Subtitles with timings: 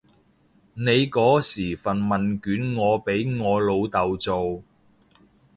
[0.73, 4.63] 你嗰時份問卷我俾我老豆做